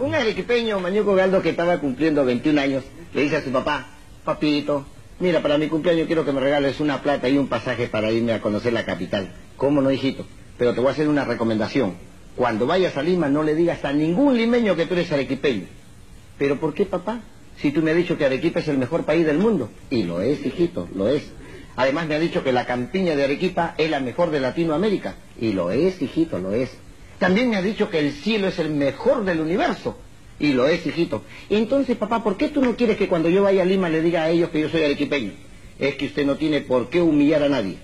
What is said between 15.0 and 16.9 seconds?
arequipeño. ¿Pero por qué,